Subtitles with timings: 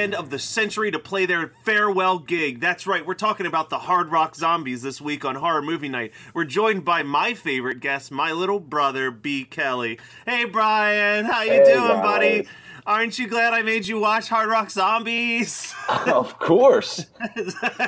[0.00, 2.58] Band of the century to play their farewell gig.
[2.58, 6.12] That's right, we're talking about the Hard Rock Zombies this week on Horror Movie Night.
[6.32, 9.44] We're joined by my favorite guest, my little brother, B.
[9.44, 9.98] Kelly.
[10.24, 12.02] Hey Brian, how you Hey, doing, guys.
[12.02, 12.48] buddy?
[12.86, 15.74] Aren't you glad I made you watch Hard Rock Zombies?
[16.06, 17.04] of course.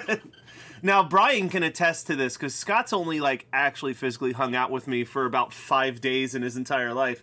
[0.84, 4.88] Now, Brian can attest to this because Scott's only like actually physically hung out with
[4.88, 7.22] me for about five days in his entire life.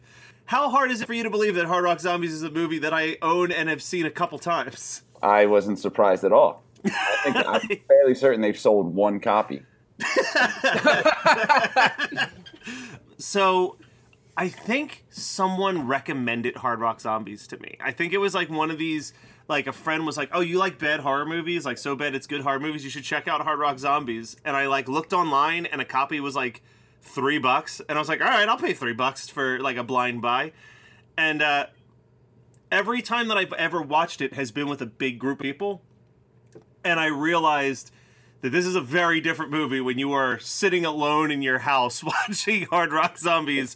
[0.49, 2.79] How hard is it for you to believe that Hard Rock Zombies is a movie
[2.79, 5.03] that I own and have seen a couple times?
[5.21, 6.63] I wasn't surprised at all.
[6.83, 9.61] I think I'm fairly certain they've sold one copy.
[13.19, 13.77] So,
[14.35, 17.77] I think someone recommended Hard Rock Zombies to me.
[17.79, 19.13] I think it was like one of these,
[19.47, 21.63] like a friend was like, "Oh, you like bad horror movies?
[21.63, 22.83] Like so bad it's good horror movies.
[22.83, 26.19] You should check out Hard Rock Zombies." And I like looked online, and a copy
[26.19, 26.63] was like
[27.01, 29.83] three bucks, and I was like, "All right, I'll pay three bucks for like a
[29.83, 30.51] blind buy."
[31.17, 31.67] And uh,
[32.71, 35.81] every time that I've ever watched it has been with a big group of people,
[36.83, 37.91] and I realized
[38.41, 42.03] that this is a very different movie when you are sitting alone in your house
[42.29, 43.75] watching Hard Rock Zombies,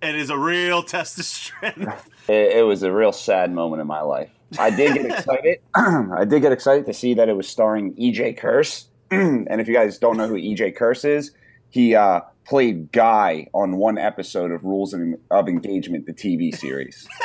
[0.00, 2.08] and is a real test of strength.
[2.28, 4.30] It, it was a real sad moment in my life.
[4.56, 5.58] I did get excited.
[5.74, 8.86] I did get excited to see that it was starring EJ Curse.
[9.10, 11.32] and if you guys don't know who EJ Curse is,
[11.70, 17.08] he uh, played Guy on one episode of Rules of of Engagement, the TV series.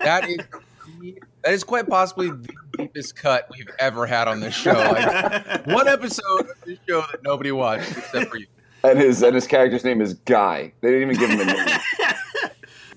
[0.00, 0.38] That is
[1.42, 4.72] that is quite possibly the deepest cut we've ever had on this show.
[4.72, 8.46] Like, one episode of this show that nobody watched except for you.
[8.84, 10.72] and his and his character's name is Guy.
[10.80, 11.78] They didn't even give him a name.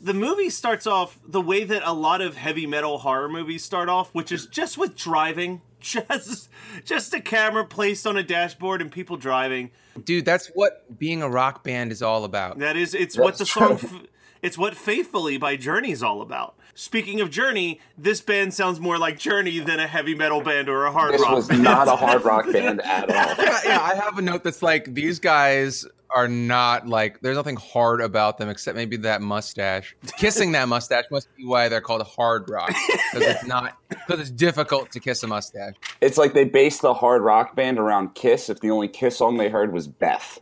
[0.01, 3.89] the movie starts off the way that a lot of heavy metal horror movies start
[3.89, 5.61] off, which is just with driving.
[5.81, 6.49] Just
[6.83, 9.71] just a camera placed on a dashboard and people driving.
[10.03, 12.59] Dude, that's what being a rock band is all about.
[12.59, 14.01] That is it's what the That's song f-
[14.41, 16.55] it's what Faithfully by Journey is all about.
[16.79, 20.85] Speaking of Journey, this band sounds more like Journey than a heavy metal band or
[20.85, 21.61] a hard This rock was band.
[21.61, 23.35] not a hard rock band at all.
[23.45, 27.57] Yeah, yeah, I have a note that's like these guys are not like there's nothing
[27.57, 29.93] hard about them except maybe that mustache.
[30.17, 32.69] Kissing that mustache must be why they're called hard rock
[33.11, 35.73] because it's not because it's difficult to kiss a mustache.
[35.99, 38.49] It's like they based the hard rock band around Kiss.
[38.49, 40.39] If the only Kiss song they heard was Beth.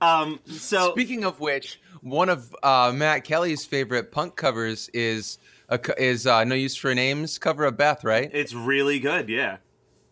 [0.00, 5.80] um so Speaking of which, one of uh, Matt Kelly's favorite punk covers is a,
[6.00, 8.30] is uh, No Use for a Name's cover of Beth, right?
[8.32, 9.56] it's really good, yeah.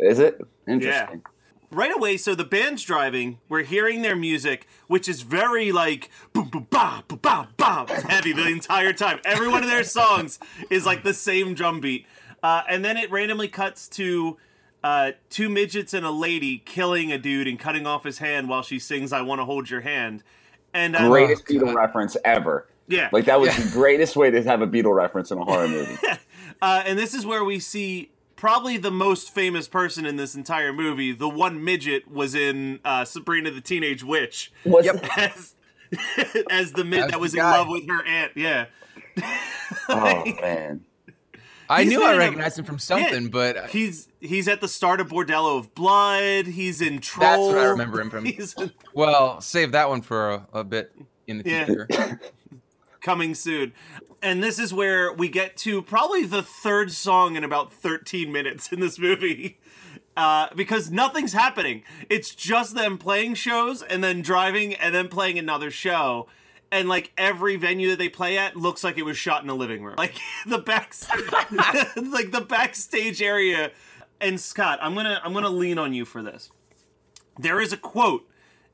[0.01, 1.23] Is it interesting?
[1.25, 1.31] Yeah
[1.71, 6.49] right away so the band's driving we're hearing their music which is very like boom
[6.49, 10.39] boom ba boom ba ba heavy the entire time every one of their songs
[10.71, 12.07] is like the same drum beat
[12.45, 14.37] uh, and then it randomly cuts to
[14.85, 18.63] uh, two midgets and a lady killing a dude and cutting off his hand while
[18.63, 20.23] she sings i want to hold your hand
[20.75, 21.75] and uh, Greatest Oh, Beatle God.
[21.77, 22.67] reference ever.
[22.89, 23.65] yeah Like that was Yeah.
[23.65, 25.97] the greatest way to have a Beatle reference in a horror movie.
[26.63, 30.73] Uh, and this is where we see probably the most famous person in this entire
[30.73, 31.13] movie.
[31.13, 34.89] The one midget was in uh, Sabrina the Teenage Witch What's
[35.19, 35.55] as,
[36.51, 37.59] as the midget that was in guy.
[37.59, 38.33] love with her aunt.
[38.37, 38.67] Yeah.
[39.89, 40.85] Oh man.
[41.69, 44.69] I knew I in a- recognized him from something, Yeah, but he's he's at the
[44.69, 46.47] start of Bordello of Blood.
[46.47, 47.49] He's in Troll.
[47.49, 48.27] That's what I remember him from.
[48.27, 50.93] In- well, save that one for a, a bit
[51.27, 51.65] in the Yeah.
[51.67, 52.21] future.
[53.01, 53.73] coming soon.
[54.23, 58.73] And this is where we get to probably the third song in about 13 minutes
[58.73, 59.59] in this movie.
[60.17, 61.83] Uh, because nothing's happening.
[62.09, 66.29] It's just them playing shows and then driving and then playing another show.
[66.71, 69.55] And like every venue that they play at looks like it was shot in a
[69.55, 69.95] living room.
[69.97, 70.17] Like
[70.47, 70.95] the back,
[71.97, 73.71] like the backstage area.
[74.21, 76.51] And Scott, I'm gonna I'm gonna lean on you for this.
[77.39, 78.29] There is a quote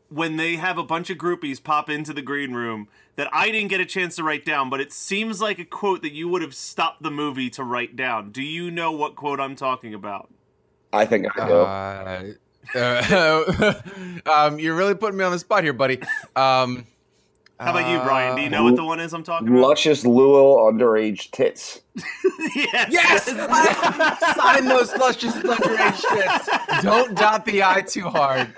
[0.09, 3.69] when they have a bunch of groupies pop into the green room that I didn't
[3.69, 6.43] get a chance to write down, but it seems like a quote that you would
[6.43, 8.33] have stopped the movie to write down.
[8.33, 10.29] Do you know what quote I'm talking about?
[10.93, 11.55] I think I do.
[11.55, 12.33] Uh,
[12.75, 13.75] uh,
[14.27, 16.01] um, you're really putting me on the spot here, buddy.
[16.35, 16.87] Um,
[17.61, 18.37] How about you, Brian?
[18.37, 19.61] Do you know what the one is I'm talking about?
[19.61, 21.83] Luscious Louisville underage tits.
[22.57, 22.89] yes.
[22.91, 23.25] Yes!
[24.37, 26.83] Sign those luscious underage shits.
[26.83, 28.49] Don't dot the I too hard.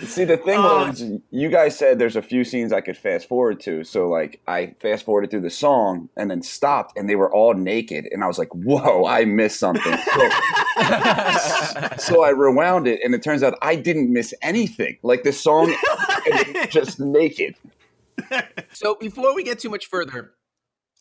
[0.00, 3.28] See, the thing Uh, was, you guys said there's a few scenes I could fast
[3.28, 3.84] forward to.
[3.84, 7.52] So, like, I fast forwarded through the song and then stopped, and they were all
[7.52, 8.08] naked.
[8.10, 9.98] And I was like, whoa, I missed something.
[9.98, 10.28] So,
[11.98, 14.96] so I rewound it, and it turns out I didn't miss anything.
[15.02, 15.76] Like, the song
[16.26, 17.54] is just naked.
[18.72, 20.32] So before we get too much further,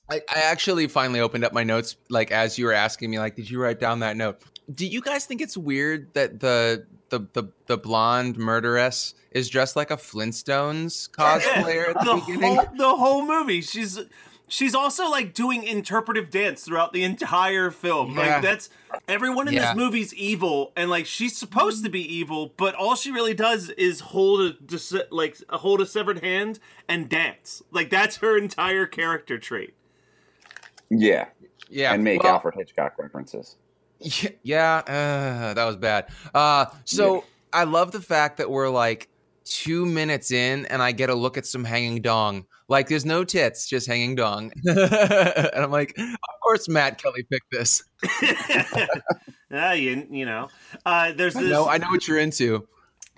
[0.10, 3.36] I, I actually finally opened up my notes, like as you were asking me, like,
[3.36, 4.42] did you write down that note?
[4.74, 9.76] Do you guys think it's weird that the the the, the blonde murderess is dressed
[9.76, 12.56] like a Flintstones cosplayer at the, the beginning?
[12.56, 13.62] whole the whole movie.
[13.62, 14.00] She's
[14.48, 18.16] she's also like doing interpretive dance throughout the entire film.
[18.16, 18.20] Yeah.
[18.36, 18.70] Like that's
[19.08, 19.74] everyone in Yeah.
[19.74, 23.70] this movie's evil, and like she's supposed to be evil, but all she really does
[23.72, 27.62] is hold a like hold a severed hand and dance.
[27.72, 29.74] Like that's her entire character trait.
[30.90, 31.28] Yeah.
[31.70, 33.58] yeah, And make well, Alfred Hitchcock references.
[34.00, 36.08] Yeah, yeah uh, that was bad.
[36.34, 37.22] Uh, so Yeah.
[37.52, 39.10] I love the fact that we're like
[39.50, 42.46] two minutes in, and I get a look at some hanging dong.
[42.70, 47.52] Like, there's no tits, just hanging dong, and I'm like, of course, Matt Kelly picked
[47.52, 47.84] this.
[49.50, 50.50] Ah, you, you know,
[50.86, 51.52] uh, there's I this.
[51.52, 52.68] know, I know what you're into.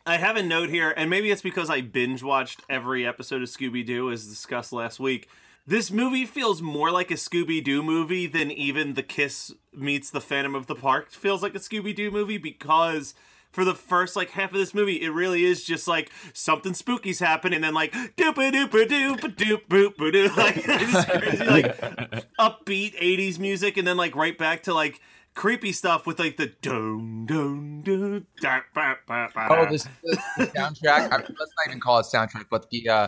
[0.06, 3.50] I have a note here, and maybe it's because I binge watched every episode of
[3.50, 5.28] Scooby Doo as discussed last week.
[5.66, 10.22] This movie feels more like a Scooby Doo movie than even The Kiss meets the
[10.22, 13.14] Phantom of the Park feels like a Scooby Doo movie because
[13.51, 17.19] for the first like half of this movie, it really is just like something spooky's
[17.19, 20.56] happening, and then like doop a doop a doop a doop boop a doo like
[20.66, 21.78] just crazy, like
[22.40, 25.00] upbeat '80s music, and then like right back to like
[25.34, 29.48] creepy stuff with like the da, ba, ba, ba.
[29.50, 31.12] Oh, this, this the soundtrack.
[31.12, 33.07] I, let's not even call it soundtrack, but the uh,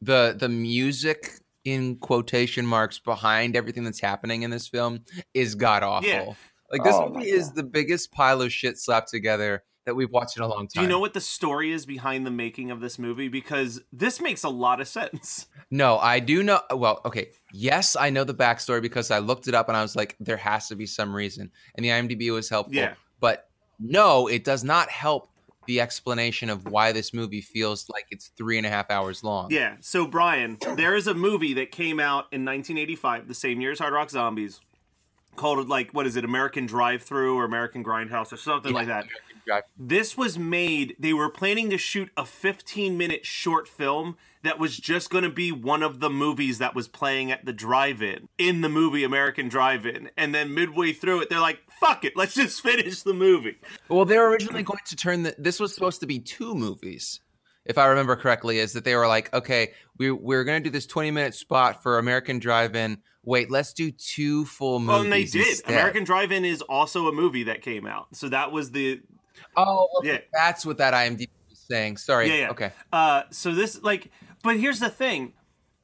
[0.00, 5.82] the the music in quotation marks behind everything that's happening in this film is god
[5.82, 6.08] awful.
[6.08, 6.32] Yeah.
[6.70, 7.56] Like this Oh my movie is God.
[7.56, 10.68] the biggest pile of shit slapped together that we've watched in a long time.
[10.74, 13.28] Do you know what the story is behind the making of this movie?
[13.28, 15.46] Because this makes a lot of sense.
[15.74, 16.60] No, I do know.
[16.70, 17.30] Well, okay.
[17.50, 20.36] Yes, I know the backstory because I looked it up and I was like, there
[20.36, 21.50] has to be some reason.
[21.74, 22.74] And the IMDb was helpful.
[22.74, 22.92] Yeah.
[23.20, 23.48] But
[23.80, 25.30] no, it does not help
[25.66, 29.50] the explanation of why this movie feels like it's three and a half hours long.
[29.50, 29.76] Yeah.
[29.80, 33.78] So, Brian, there is a movie that came out in 1985, the same year as
[33.78, 34.60] Hard Rock Zombies,
[35.36, 39.06] called like what is it, American Drive Through or American Grindhouse or something like that.
[39.46, 40.96] Drive- This was made.
[40.98, 45.30] They were planning to shoot a 15 minute short film that was just going to
[45.30, 49.48] be one of the movies that was playing at the drive-in in the movie American
[49.48, 53.56] Drive-In, and then midway through it, they're like, "Fuck it, let's just finish the movie."
[53.88, 55.34] Well, they were originally going to turn the.
[55.38, 57.20] This was supposed to be two movies,
[57.64, 58.58] if I remember correctly.
[58.58, 61.82] Is that they were like, okay, we we're going to do this twenty minute spot
[61.82, 62.98] for American Drive-In.
[63.24, 64.98] Wait, let's do two full movies.
[64.98, 65.46] Oh, and they did.
[65.46, 65.70] instead.
[65.70, 69.00] American Drive-In is also a movie that came out, so that was the
[69.56, 70.18] Oh, well, Yeah.
[70.32, 71.96] that's what that IMDb was saying.
[71.98, 72.28] Sorry.
[72.28, 72.50] Yeah, yeah.
[72.50, 72.72] Okay.
[72.92, 74.10] Uh, so this like,
[74.42, 75.34] but here's the thing: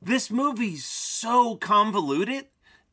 [0.00, 2.46] this movie's so convoluted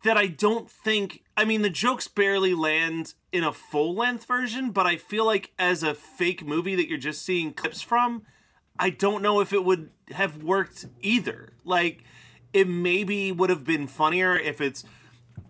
[0.04, 1.24] that I don't think.
[1.38, 5.52] I mean, the jokes barely land in a full length version, but I feel like
[5.60, 8.24] as a fake movie that you're just seeing clips from,
[8.80, 11.54] I don't know if it would have worked either.
[11.66, 12.04] Like,
[12.54, 14.86] it maybe would have been funnier if it's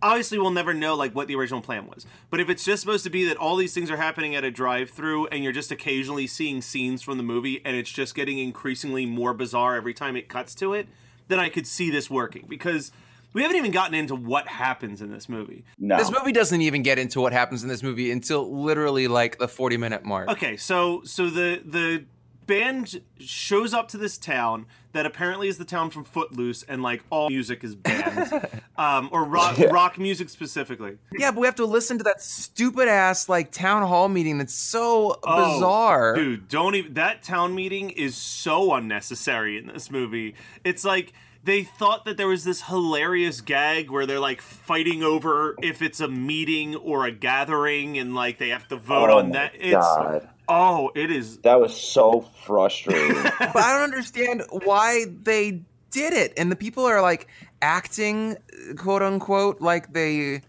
[0.01, 3.03] obviously we'll never know like what the original plan was but if it's just supposed
[3.03, 6.27] to be that all these things are happening at a drive-through and you're just occasionally
[6.27, 10.27] seeing scenes from the movie and it's just getting increasingly more bizarre every time it
[10.27, 10.87] cuts to it
[11.27, 12.91] then i could see this working because
[13.33, 15.97] we haven't even gotten into what happens in this movie No.
[15.97, 19.47] This movie doesn't even get into what happens in this movie until literally like the
[19.47, 20.29] 40 minute mark.
[20.29, 22.05] okay so so the the
[22.47, 27.03] band shows up to this town that apparently is the town from Footloose, and like
[27.09, 28.47] all music is banned,
[28.77, 29.67] um, or rock Yeah.
[29.67, 30.97] rock music specifically.
[31.17, 34.53] Yeah, but we have to listen to that stupid ass like town hall meeting that's
[34.53, 36.15] so Oh, bizarre.
[36.15, 36.93] Dude, don't even.
[36.93, 40.35] That town meeting is so unnecessary in this movie.
[40.63, 41.11] It's like
[41.43, 45.99] they thought that there was this hilarious gag where they're like fighting over if it's
[45.99, 49.51] a meeting or a gathering, and like they have to vote Oh on my that.
[49.55, 50.29] It's God.
[50.47, 51.37] Oh, it is.
[51.39, 53.21] That was so frustrating.
[53.39, 55.61] but I don't understand why they
[55.91, 56.33] did it.
[56.37, 57.27] And the people are like
[57.61, 58.37] acting,
[58.77, 60.41] quote unquote, like they.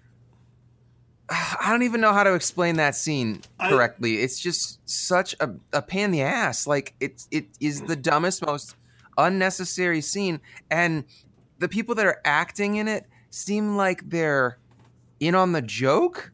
[1.28, 4.18] I don't even know how to explain that scene I- correctly.
[4.22, 6.66] it's just such a, a pain in the ass.
[6.68, 8.76] Like it's it is the dumbest, most
[9.18, 11.04] unnecessary scene, and
[11.58, 14.58] the people that are acting in it seem like they're
[15.18, 16.30] in on the joke,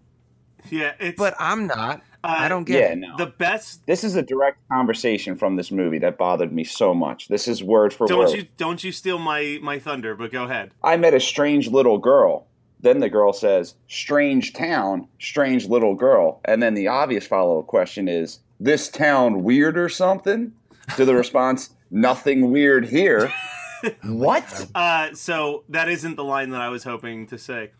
[0.68, 1.16] Yeah, it's.
[1.16, 2.02] but I'm not.
[2.24, 2.98] Uh, I don't get yeah, it.
[2.98, 3.16] no.
[3.16, 3.84] the best.
[3.86, 7.28] this is a direct conversation from this movie that bothered me so much.
[7.28, 8.36] This is word for Don't word.
[8.36, 10.14] you don't you steal my my thunder?
[10.14, 10.70] But go ahead.
[10.84, 12.46] I met a strange little girl.
[12.80, 16.40] Then the girl says, strange town, strange little girl.
[16.44, 20.52] And then the obvious follow up question is, this town weird or something?
[20.96, 23.32] To the response, nothing weird here.
[24.02, 24.66] what?
[24.74, 27.70] Uh, so that isn't the line that I was hoping to say.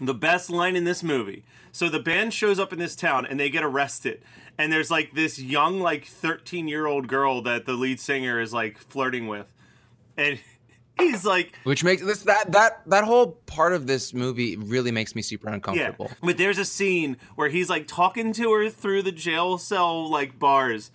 [0.00, 1.44] The best line in this movie.
[1.70, 4.22] So the band shows up in this town and they get arrested.
[4.58, 8.52] And there's like this young, like 13 year old girl that the lead singer is
[8.52, 9.52] like flirting with.
[10.16, 10.38] And
[10.98, 15.14] he's like, Which makes this that that that whole part of this movie really makes
[15.14, 16.08] me super uncomfortable.
[16.10, 20.10] Yeah, but there's a scene where he's like talking to her through the jail cell
[20.10, 20.90] like bars,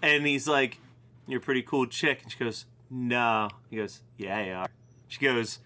[0.00, 0.78] and he's like,
[1.26, 4.68] "You're a pretty cool chick," and she goes, "No." He goes, "Yeah, you are."
[5.08, 5.58] She goes,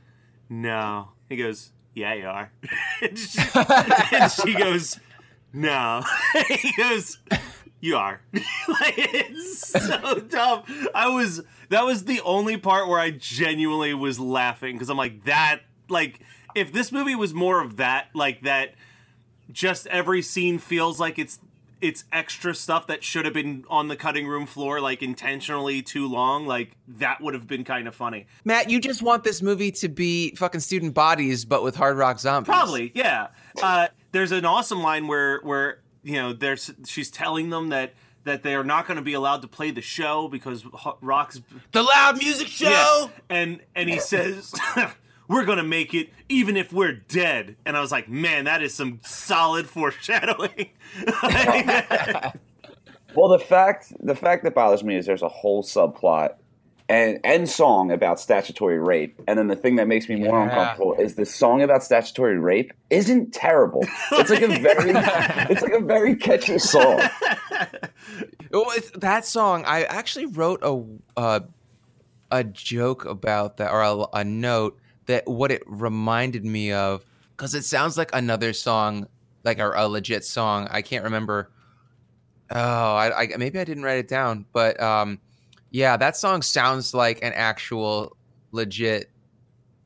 [0.49, 2.53] "No." He goes, "Yeah, you are."
[3.03, 3.41] and, she,
[4.13, 5.01] and she goes,
[5.53, 6.05] "No."
[6.49, 7.19] he goes,
[7.81, 8.21] "You are."
[8.69, 10.63] like it's so dumb.
[10.95, 15.25] I was that was the only part where I genuinely was laughing because I'm like
[15.25, 16.21] that like
[16.55, 18.75] if this movie was more of that like that
[19.51, 21.39] just every scene feels like it's
[21.81, 26.09] it's extra stuff that should have been on the cutting room floor like intentionally too
[26.09, 29.73] long like that would have been kind of funny Matt, you just want this movie
[29.73, 32.49] to be fucking student bodies, but with hard rock zombies.
[32.49, 33.29] probably yeah
[33.63, 37.95] uh, there's an awesome line where where you know there's she's telling them that
[38.27, 40.65] that they are not going to be allowed to play the show because
[41.01, 41.41] rock's
[41.73, 42.69] the loud music show.
[42.69, 43.07] Yeah.
[43.31, 44.53] And and he says,
[45.29, 48.75] "We're gonna make it, even if we're dead." And I was like, "Man, that is
[48.75, 50.71] some solid foreshadowing."
[53.15, 56.35] Well, the fact the fact that bothers me is there's a whole subplot
[56.89, 60.45] and and song about statutory rape, and then the thing that makes me more Yeah.
[60.45, 63.87] uncomfortable is the song about statutory rape isn't terrible.
[64.13, 64.91] It's like a very
[65.51, 67.01] it's like a very catchy song.
[68.53, 69.65] Oh, it's, that song.
[69.67, 70.85] I actually wrote a
[71.17, 71.41] uh,
[72.31, 77.05] a joke about that, or a, a note that what it reminded me of,
[77.37, 79.09] because it sounds like another song,
[79.45, 80.69] like a, a legit song.
[80.71, 81.51] I can't remember.
[82.51, 85.19] Oh, I, I maybe I didn't write it down, but um,
[85.71, 88.17] yeah, that song sounds like an actual
[88.53, 89.11] legit,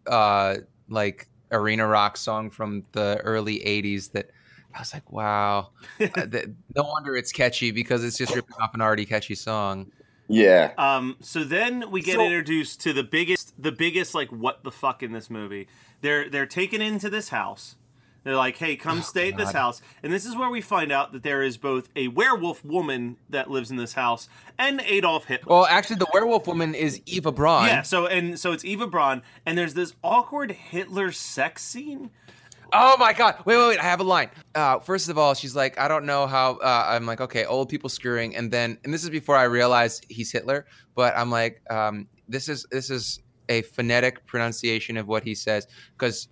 [0.07, 0.57] uh,
[0.89, 4.13] like arena rock song from the early '80s.
[4.13, 4.31] That
[4.75, 5.71] I was like, wow.
[6.01, 9.91] Uh, th- no wonder it's catchy because it's just ripping off an already catchy song.
[10.31, 10.73] Yeah.
[10.79, 14.71] um, so then we get So- introduced to the biggest, the biggest like what the
[14.71, 15.69] fuck in this movie.
[16.03, 17.77] They're they're taken into this house.
[18.23, 21.13] They're like, "Hey, come stay at this house." And this is where we find out
[21.13, 25.51] that there is both a werewolf woman that lives in this house and Adolf Hitler.
[25.57, 27.67] Well, actually, the werewolf woman is Eva Braun.
[27.67, 32.11] Yeah, so and so it's Eva Braun, and there's this awkward Hitler sex scene.
[32.73, 33.37] Oh my god!
[33.45, 33.79] Wait, wait, wait!
[33.79, 34.31] I have a line.
[34.55, 36.57] Uh, first of all, she's like, I don't know how.
[36.57, 40.07] Uh, I'm like, okay, old people screwing, and then, and this is before I realized
[40.09, 40.67] he's Hitler.
[40.95, 45.67] But I'm like, um, this is this is a phonetic pronunciation of what he says
[45.99, 46.29] because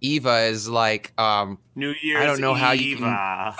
[0.00, 3.56] Eva is like, um, New Year's I don't know how you Eva.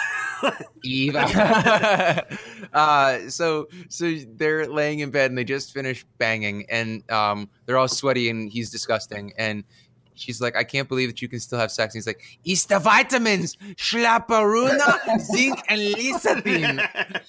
[0.85, 2.27] Eva.
[2.73, 7.79] uh, so so they're laying in bed and they just finished banging and um, they're
[7.79, 9.65] all sweaty and he's disgusting and
[10.21, 11.95] she's like, I can't believe that you can still have sex.
[11.95, 17.21] And he's like, it's the vitamins, schlaparuna, zinc, and lecithin.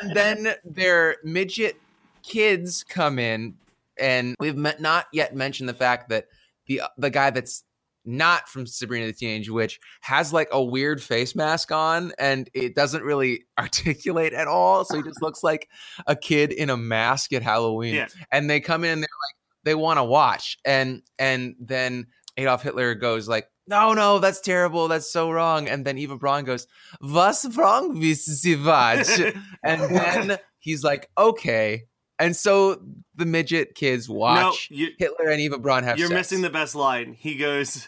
[0.00, 1.80] And then their midget
[2.22, 3.54] kids come in
[3.98, 6.26] and we've met, not yet mentioned the fact that
[6.66, 7.64] the the guy that's
[8.04, 12.74] not from Sabrina the Teenage Witch has like a weird face mask on and it
[12.74, 14.84] doesn't really articulate at all.
[14.84, 15.68] So he just looks like
[16.06, 17.94] a kid in a mask at Halloween.
[17.94, 18.08] Yeah.
[18.32, 20.58] And they come in and they're like, they want to watch.
[20.64, 22.06] And and then
[22.38, 24.88] Adolf Hitler goes like, no, no, that's terrible.
[24.88, 25.68] That's so wrong.
[25.68, 26.66] And then Eva Braun goes,
[27.02, 29.20] was wrong with Sie watch?
[29.62, 31.84] and then he's like, okay.
[32.18, 32.80] And so
[33.14, 36.16] the midget kids watch no, you- Hitler and Eva Braun have You're sex.
[36.30, 37.12] missing the best line.
[37.12, 37.86] He goes,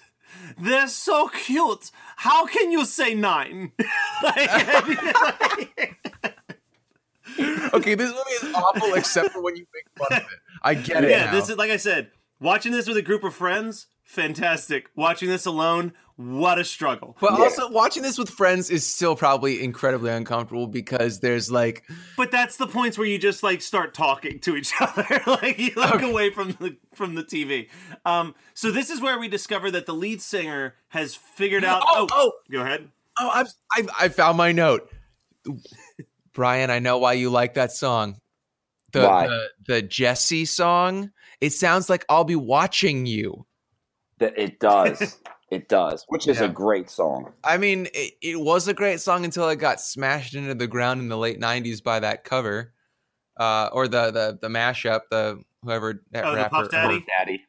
[0.58, 1.90] "They're so cute.
[2.16, 3.72] How can you say nine?
[4.22, 4.50] Like-
[7.74, 10.38] okay, this movie is awful except for when you make fun of it.
[10.62, 11.10] I get it.
[11.10, 11.32] yeah, now.
[11.32, 12.10] this is like I said.
[12.40, 14.88] Watching this with a group of friends, fantastic.
[14.96, 17.16] Watching this alone, what a struggle.
[17.20, 17.44] But Yeah.
[17.44, 21.84] also watching this with friends is still probably incredibly uncomfortable because there's like
[22.16, 25.72] But that's the points where you just like start talking to each other, like you
[25.76, 27.68] look away from the from the TV.
[28.04, 31.82] Um, so this is where we discover that the lead singer has figured out.
[31.86, 32.32] Oh, oh.
[32.50, 32.88] go ahead.
[33.18, 34.90] oh I'm, I I found my note.
[36.34, 38.18] Brian, I know why you like that song.
[38.92, 39.26] The Why?
[39.28, 41.12] the, the Jesse song.
[41.40, 43.46] It sounds like I'll be watching you.
[44.20, 45.18] That it does.
[45.50, 46.46] it does, which is Yeah.
[46.46, 47.32] a great song.
[47.42, 51.00] I mean, it, it was a great song until it got smashed into the ground
[51.00, 52.72] in the late '90s by that cover,
[53.38, 57.04] uh, or the the the mashup, the whoever that Oh, the rapper, Puff Daddy?
[57.18, 57.44] Daddy.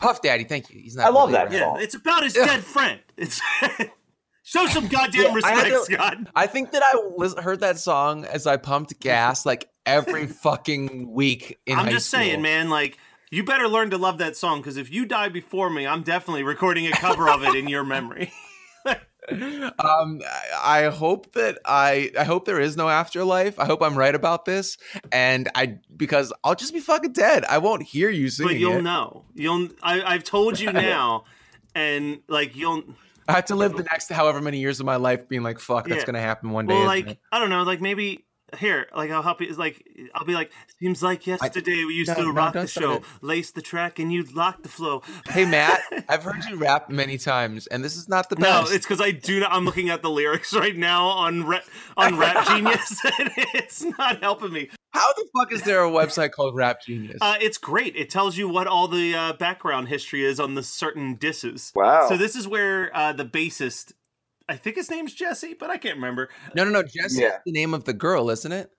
[0.00, 0.44] Puff Daddy.
[0.44, 0.80] Thank you.
[0.80, 1.06] He's not.
[1.06, 3.00] I love really that a Yeah, it's about his dead friend.
[3.16, 3.40] It's
[4.42, 6.16] show some goddamn Yeah, respect, had to- Scott.
[6.34, 11.10] I think that I lis- heard that song as I pumped gas like every fucking
[11.12, 12.20] week in I'm high just school.
[12.20, 12.68] saying, man.
[12.70, 12.98] Like
[13.34, 16.42] you better learn to love that song because if you die before me, I'm definitely
[16.42, 18.32] recording a cover of it in your memory.
[19.78, 20.20] Um,
[20.62, 23.58] I hope that I I hope there is no afterlife.
[23.58, 24.76] I hope I'm right about this,
[25.12, 27.46] and I because I'll just be fucking dead.
[27.46, 28.82] I won't hear you singing but you'll it.
[28.82, 29.24] know.
[29.34, 29.68] You'll.
[29.82, 31.24] I, I've told you now,
[31.74, 32.84] and like you'll.
[33.26, 35.88] I have to live the next however many years of my life being like, fuck,
[35.88, 36.04] that's Yeah.
[36.04, 36.74] gonna happen one day.
[36.74, 37.18] Well, like it?
[37.32, 37.62] I don't know.
[37.62, 38.26] Like maybe
[38.58, 39.48] here, like I'll help you.
[39.48, 39.82] It's like
[40.14, 42.92] I'll be like, seems like yesterday we used No, to no, rock don't the show,
[42.94, 43.02] it.
[43.20, 45.02] lace the track, and you'd lock the flow.
[45.28, 48.70] hey Matt, I've heard you rap many times, and this is not the best.
[48.70, 49.52] No, it's because I do not.
[49.52, 51.60] I'm looking at the lyrics right now on Ra-
[51.96, 54.68] on Rap Genius, and it's not helping me.
[54.92, 57.18] How the fuck is there a website called Rap Genius?
[57.20, 57.96] Uh, it's great.
[57.96, 61.72] It tells you what all the uh, background history is on the certain disses.
[61.74, 62.08] Wow.
[62.08, 63.92] So this is where uh, the bassist,
[64.48, 66.28] I think his name's Jesse, but I can't remember.
[66.54, 66.82] no, no, no.
[66.82, 67.38] Jesse Yeah.
[67.46, 68.70] the name of the girl, isn't it?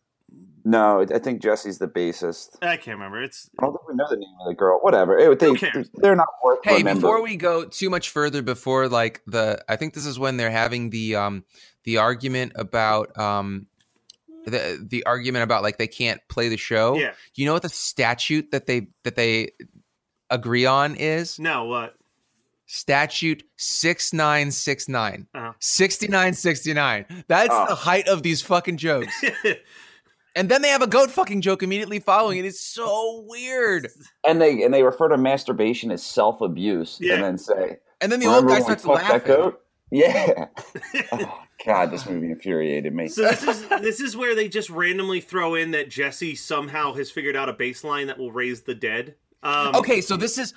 [0.68, 2.50] No, I think Jesse's the bassist.
[2.62, 3.22] I can't remember.
[3.22, 4.80] It's I don't think we know the name of the girl.
[4.82, 5.16] Whatever.
[5.18, 5.54] It, they,
[5.96, 6.96] They're not worth Hey, remembering.
[6.96, 10.50] before we go too much further, before like the, I think this is when they're
[10.50, 11.44] having the um
[11.84, 13.68] the argument about um
[14.46, 16.96] the the argument about like they can't play the show.
[16.98, 17.12] yeah.
[17.36, 19.52] You know what the statute that they that they
[20.32, 21.38] agree on is?
[21.38, 21.96] No, what?
[22.68, 25.28] Statute 6969.
[25.34, 25.54] Uh-huh.
[25.60, 27.24] 6969.
[27.28, 27.66] That's Oh.
[27.70, 29.14] the height of these fucking jokes.
[30.38, 32.44] And then they have a goat fucking joke immediately following it.
[32.44, 33.88] It's so weird.
[34.28, 37.14] and they and they refer to masturbation as self abuse, Yeah.
[37.14, 39.08] and then say, And then the old guy starts laughing.
[39.08, 40.48] that goat?" Yeah.
[41.14, 43.08] oh, God, this movie infuriated me.
[43.08, 47.10] so this is this is where they just randomly throw in that Jesse somehow has
[47.10, 49.16] figured out a baseline that will raise the dead.
[49.46, 50.54] Um, Okay, so this is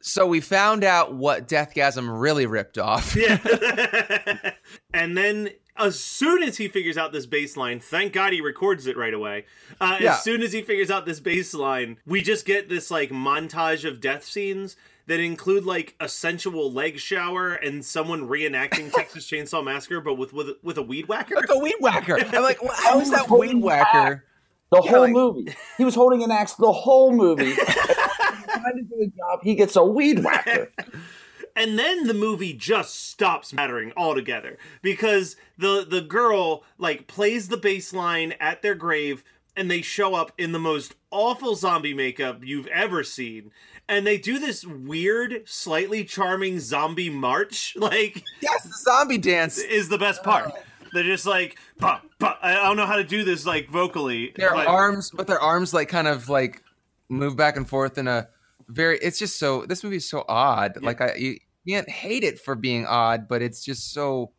[0.00, 3.16] so we found out what Deathgasm really ripped off.
[3.16, 3.38] Yeah.
[4.94, 8.96] and then as soon as he figures out this baseline, thank God he records it
[8.96, 9.46] right away.
[9.80, 10.12] Uh, Yeah.
[10.14, 14.00] As soon as he figures out this baseline, we just get this like montage of
[14.00, 20.00] death scenes that include like a sensual leg shower and someone reenacting Texas Chainsaw Massacre,
[20.02, 21.36] but with with with a weed whacker.
[21.36, 22.18] Like a weed whacker.
[22.20, 24.24] I'm like, well, how is that weed whacker?
[24.72, 25.54] The Yeah, whole like- movie.
[25.78, 27.54] He was holding an axe the whole movie.
[27.54, 29.40] trying to do a job.
[29.42, 30.70] He gets a weed whacker.
[31.56, 37.56] and then the movie just stops mattering altogether because the the girl like plays the
[37.56, 39.22] bass line at their grave
[39.56, 43.50] and they show up in the most awful zombie makeup you've ever seen
[43.86, 49.58] and they do this weird slightly charming zombie march like Yes, the zombie dance.
[49.58, 50.52] is the best part uh,
[50.92, 52.36] they're just like bah, bah.
[52.42, 55.72] i don't know how to do this like vocally Their but- arms, but their arms
[55.74, 56.62] like kind of like
[57.08, 58.28] move back and forth in a
[58.68, 58.98] very.
[58.98, 59.66] It's just so.
[59.66, 60.82] This movie is so odd.
[60.82, 61.36] Like I, you
[61.68, 64.32] can't hate it for being odd, but it's just so.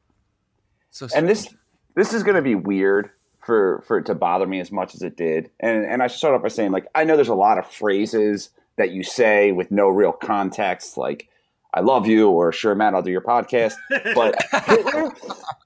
[0.90, 1.08] So.
[1.16, 1.48] and this
[1.96, 3.12] this is going to be weird
[3.46, 5.52] for for it to bother me as much as it did.
[5.60, 7.68] And and I should start off by saying like I know there's a lot of
[7.70, 11.28] phrases that you say with no real context, like
[11.74, 13.74] "I love you" or "Sure, Matt, I'll do your podcast."
[14.16, 14.36] But
[14.66, 15.12] Hitler,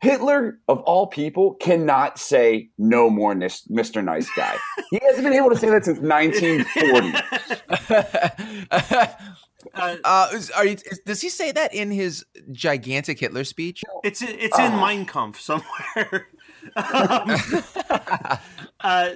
[0.00, 4.02] Hitler of all people cannot say "No more, nis- Mr.
[4.04, 4.56] Nice Guy."
[4.90, 7.12] He hasn't been able to say that since 1940.
[9.74, 13.82] uh, uh, are you, does he say that in his gigantic Hitler speech?
[14.04, 14.80] It's in, it's in Ah.
[14.86, 16.28] Mein Kampf somewhere.
[16.76, 17.36] um,
[18.80, 19.10] uh,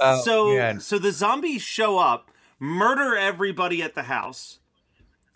[0.00, 0.80] Oh, so man.
[0.80, 4.59] so the zombies show up, murder everybody at the house,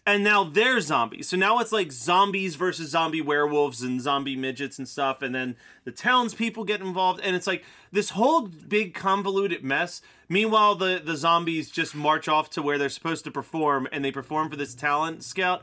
[0.07, 1.29] and now they're zombies.
[1.29, 5.57] So now it's like zombies versus zombie werewolves and zombie midgets and stuff, and then
[5.85, 10.03] the townspeople get involved, and it's like this whole big convoluted mess.
[10.29, 14.13] Meanwhile, the the zombies just march off to where they're supposed to perform, and they
[14.13, 15.63] perform for this talent scout.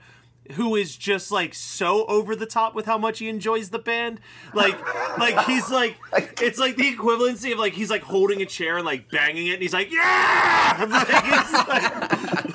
[0.54, 4.20] Who is just like so over the top with how much he enjoys the band?
[4.56, 4.76] Like,
[5.20, 5.98] like he's like,
[6.42, 9.54] it's like the equivalency of like he's like holding a chair and like banging it,
[9.54, 10.88] and he's like, yeah,
[11.68, 11.68] like,
[12.44, 12.51] like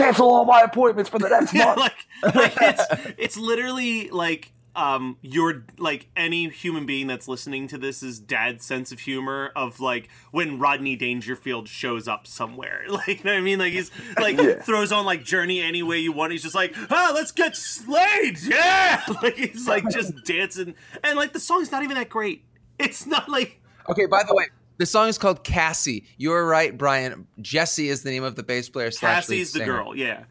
[0.00, 1.78] Cancel all my appointments for the next month.
[1.78, 2.84] like, like it's
[3.18, 8.64] it's literally like um your like any human being that's listening to this is dad's
[8.64, 12.84] sense of humor of like when Rodney Dangerfield shows up somewhere.
[12.88, 13.58] Like you know what I mean?
[13.58, 14.60] Like he's like Yeah.
[14.62, 16.30] throws on like Journey any way you want.
[16.32, 19.02] He's just like, ah, let's get slayed, yeah.
[19.22, 22.44] Like he's like just dancing, and like the song's not even that great.
[22.78, 24.46] It's not like Okay, by the way,
[24.80, 26.06] the song is called Cassie.
[26.16, 27.26] You're right, Brian.
[27.42, 28.90] Jesse is the name of the bass player.
[28.90, 29.72] slash lead Cassie's the singer.
[29.74, 30.24] girl, yeah.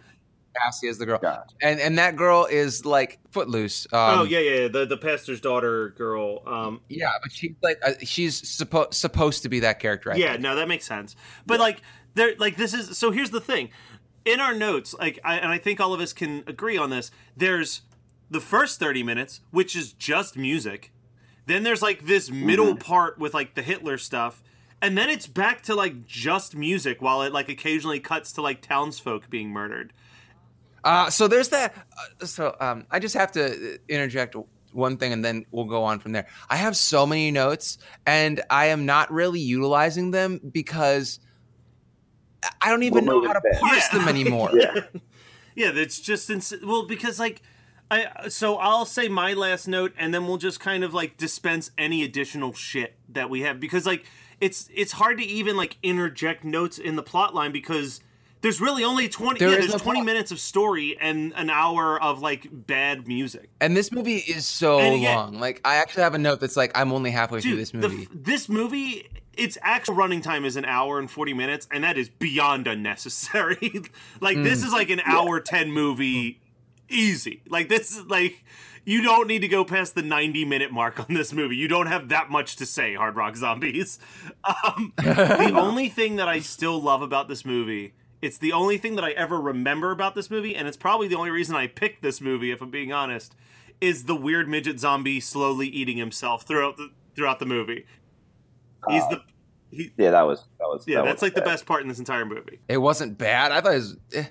[0.58, 1.54] Cassie is the girl, Gotcha.
[1.62, 3.86] and and that girl is like footloose.
[3.94, 6.42] Um, oh yeah, yeah, the the pastor's daughter girl.
[6.48, 10.12] Um, yeah, but she's like uh, she's supposed supposed to be that character.
[10.12, 10.42] I yeah, think.
[10.42, 11.16] no, that makes sense.
[11.46, 11.84] But like,
[12.16, 13.12] there, like this is so.
[13.12, 13.70] Here's the thing,
[14.26, 17.12] in our notes, like, I, and I think all of us can agree on this.
[17.38, 17.82] There's
[18.32, 20.92] the first thirty minutes, which is just music.
[21.50, 24.44] Then there's like this middle part with like the Hitler stuff,
[24.84, 28.62] and then it's back to like just music, while it like occasionally cuts to like
[28.62, 29.92] townsfolk being murdered.
[30.84, 31.74] Uh, so there's that.
[32.22, 34.36] Uh, so um, I just have to interject
[34.74, 36.28] one thing, and then we'll go on from there.
[36.52, 41.20] I have so many notes, and I am not really utilizing them because
[42.62, 43.98] I don't even We'll know how to it parse Yeah.
[43.98, 44.52] them anymore.
[44.54, 44.82] Yeah.
[45.56, 47.42] Yeah, that's just ins- well because like
[47.92, 51.72] I so I'll say my last note and then we'll just kind of like dispense
[51.78, 54.06] any additional shit that we have because like
[54.40, 58.00] it's it's hard to even like interject notes in the plot line because
[58.42, 60.06] there's really only 20 There yeah, there's no 20 plot.
[60.06, 63.50] minutes of story and an hour of like bad music.
[63.60, 65.40] And this movie is so And again- long.
[65.40, 68.04] Like I actually have a note that's like I'm only halfway through this movie.
[68.04, 71.98] f- this movie its actual running time is an hour and 40 minutes and that
[71.98, 73.82] is beyond unnecessary.
[74.22, 74.44] like Hmm.
[74.44, 76.40] this is like an hour 10 movie
[76.90, 77.42] easy.
[77.48, 78.44] Like this is like
[78.86, 81.56] you don't need to go past the 90 minute mark on this movie.
[81.56, 84.00] You don't have that much to say, Hard Rock Zombies.
[84.66, 88.96] Um, the only thing that I still love about this movie, it's the only thing
[88.96, 92.02] that I ever remember about this movie, and it's probably the only reason I picked
[92.02, 93.36] this movie, if I'm being honest,
[93.82, 97.86] is the weird midget zombie slowly eating himself throughout the throughout the movie.
[98.88, 99.22] He's the
[99.72, 100.86] he, Yeah, that was that was.
[100.88, 102.60] yeah, that that's was like the best part in this entire movie.
[102.68, 103.52] It wasn't bad.
[103.52, 104.26] I thought it was eh,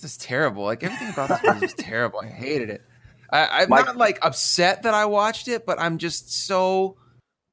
[0.00, 0.64] this is terrible.
[0.64, 2.20] Like everything about this movie was terrible.
[2.20, 2.82] I hated it.
[3.30, 6.96] I, I'm Mike- not like upset that I watched it, but I'm just so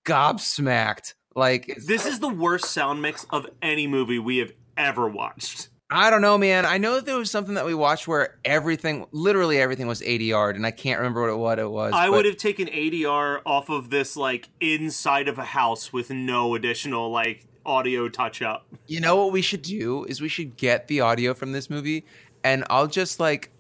[0.05, 1.13] gobsmacked.
[1.36, 5.69] Like This is the worst sound mix of any movie we have ever watched.
[5.89, 6.65] I don't know, man.
[6.65, 10.55] I know that there was something that we watched where everything, literally everything, was ADR'd,
[10.55, 11.93] and I can't remember what it, what it was.
[11.93, 16.10] I but- would have taken ADR off of this like inside of a house with
[16.10, 18.65] no additional like audio touch up.
[18.88, 22.05] You know what we should do is we should get the audio from this movie,
[22.45, 23.51] and I'll just like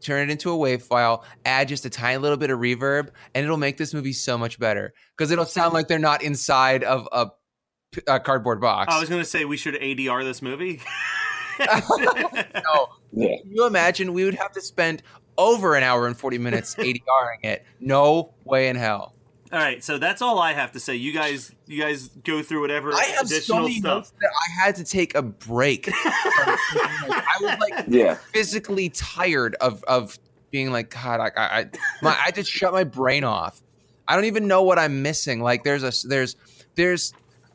[0.00, 3.44] turn it into a wave file, add just a tiny little bit of reverb, and
[3.44, 7.06] it'll make this movie so much better because it'll sound like they're not inside of
[7.12, 8.92] a cardboard box.
[8.92, 10.80] I was gonna say we should ADR this movie.
[11.60, 13.36] no, Yeah.
[13.42, 15.02] Can you imagine we would have to spend
[15.36, 17.64] over an hour and 40 minutes ADRing it?
[17.78, 19.14] No way in hell.
[19.52, 20.96] All right, so that's all I have to say.
[20.96, 23.96] You guys, you guys go through whatever I have so additional many stuff.
[23.96, 25.88] notes that I had to take a break.
[25.92, 28.14] I was like Yeah.
[28.32, 30.18] physically tired of of
[30.50, 31.70] being like, God, I, I, I-
[32.02, 33.62] my, I just shut my brain off.
[34.08, 35.40] I don't even know what I'm missing.
[35.40, 36.36] Like, there's a, there's,
[36.74, 37.14] there's,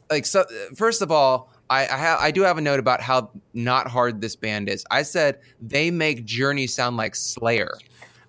[0.10, 0.46] like, so.
[0.76, 4.22] First of all, I, I have, I do have a note about how not hard
[4.22, 4.84] this band is.
[4.90, 7.78] I said they make Journey sound like Slayer.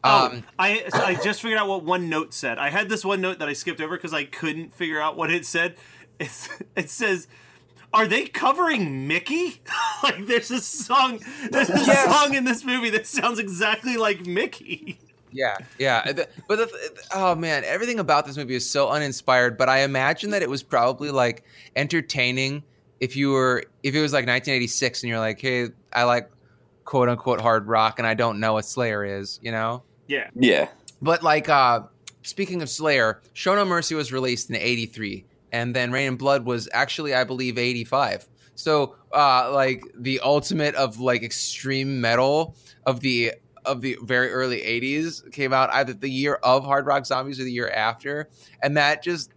[0.08, 2.58] Oh, Um, I so I just figured out what one note said.
[2.58, 5.30] I had this one note that I skipped over because I couldn't figure out what
[5.30, 5.76] it said.
[6.18, 7.28] It's, it says,
[7.92, 9.62] "Are they covering Mickey?"
[10.02, 14.98] like there's a song, there's a song in this movie that sounds exactly like Mickey.
[15.30, 16.10] Yeah, yeah.
[16.48, 19.58] But the, oh man, everything about this movie is so uninspired.
[19.58, 21.44] But I imagine that it was probably like
[21.76, 22.62] entertaining
[23.00, 26.30] if you were if it was like 1986 and you're like, hey, I like
[26.84, 29.82] quote unquote hard rock and I don't know what Slayer is, you know.
[30.08, 30.68] Yeah, Yeah.
[31.00, 31.82] But like, uh
[32.22, 36.44] speaking of Slayer, Show No Mercy was released in '83, and then Reign in Blood
[36.44, 38.26] was actually, I believe, '85.
[38.56, 44.60] So, uh like the ultimate of like extreme metal of the of the very early
[44.60, 48.28] 80s came out either the year of Hard Rock Zombies or the year after,
[48.62, 49.30] and that just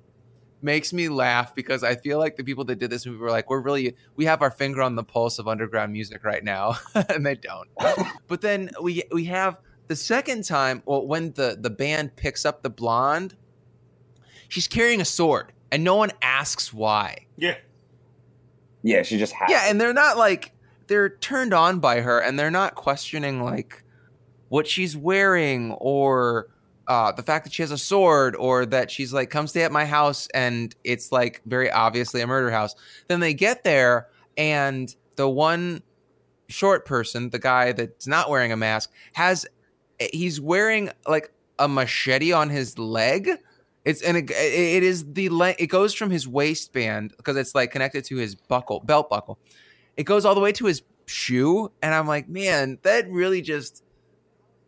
[0.62, 3.49] makes me laugh because I feel like the people that did this movie were like,
[3.49, 7.25] we're really we have our finger on the pulse of underground music right now, and
[7.25, 7.67] they don't.
[8.27, 9.57] but then we we have
[9.91, 13.36] the second time, well, when the the band picks up the blonde,
[14.47, 17.27] she's carrying a sword, and no one asks why.
[17.36, 17.58] Yeah.
[18.84, 19.51] Yeah, she just has.
[19.51, 20.54] Yeah, and they're not like
[20.88, 23.84] they're turned on by her, and they're not questioning like
[24.47, 26.47] what she's wearing or
[26.88, 29.73] uh, the fact that she has a sword or that she's like, come stay at
[29.73, 32.75] my house and it's like very obviously a murder house.
[33.10, 35.84] Then they get there and the one
[36.47, 39.45] short person, the guy that's not wearing a mask, has
[40.14, 43.30] he's wearing like a machete on his leg.
[43.84, 47.72] It's and it, it is the le- it goes from his waistband because it's like
[47.72, 49.40] connected to his buckle belt buckle.
[49.98, 53.84] It goes all the way to his shoe, and I'm like, man, that really just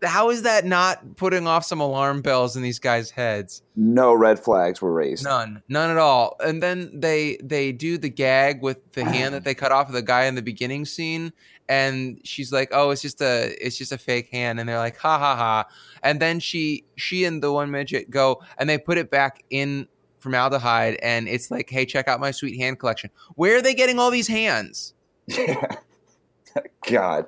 [0.06, 3.62] how is that not putting off some alarm bells in these guys' heads?
[3.76, 5.24] No red flags were raised.
[5.24, 6.36] None, none at all.
[6.39, 9.93] And then they they do the gag with the hand that they cut off of
[9.93, 11.34] the guy in the beginning scene,
[11.69, 14.97] and she's like, "Oh, it's just a it's just a fake hand," and they're like,
[14.97, 15.65] "Ha ha ha!"
[16.02, 19.88] And then she she and the one midget go and they put it back in
[20.19, 23.99] formaldehyde, and it's like, "Hey, check out my sweet hand collection." Where are they getting
[23.99, 24.93] all these hands?
[26.89, 27.26] God,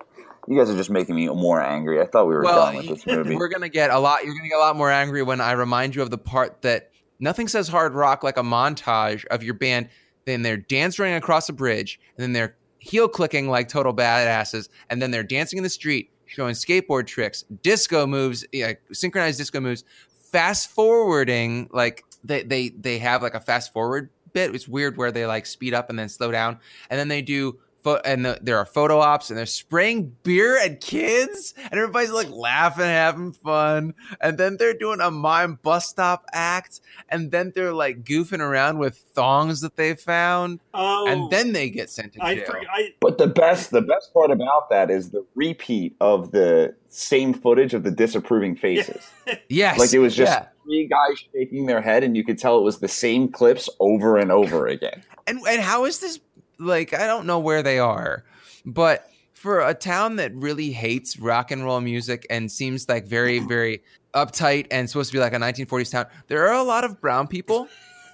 [0.47, 2.01] you guys are just making me more angry.
[2.01, 3.35] I thought we were Well, done with this movie.
[3.39, 4.25] We're gonna get a lot.
[4.25, 6.91] You're gonna get a lot more angry when I remind you of the part that
[7.19, 9.89] nothing says hard rock like a montage of your band.
[10.25, 15.01] Then they're dancing across a bridge, and then they're heel clicking like total badasses, and
[15.01, 19.83] then they're dancing in the street, showing skateboard tricks, disco moves, yeah, synchronized disco moves,
[20.31, 24.53] fast forwarding like they they they have like a fast forward bit.
[24.53, 26.59] It's weird where they like speed up and then slow down,
[26.91, 30.57] and then they do pho- and the, there are photo ops and they're spraying beer
[30.57, 35.87] at kids and everybody's like laughing having fun and then they're doing a mime bus
[35.87, 41.07] stop act and then they're like goofing around with thongs that they found Oh.
[41.07, 42.65] and then they get sent to jail forgot.
[42.73, 47.33] I, But the best, the best part about that is the repeat of the same
[47.33, 49.01] footage of the disapproving faces.
[49.49, 50.47] yes Like it was just yeah.
[50.65, 54.17] three guys shaking their head, and you could tell it was the same clips over
[54.17, 55.03] and over again.
[55.27, 56.19] and and how is this
[56.59, 58.23] like i don't know where they are
[58.65, 63.39] but for a town that really hates rock and roll music and seems like very
[63.39, 66.99] very uptight and supposed to be like a 1940s town there are a lot of
[67.01, 67.67] brown people.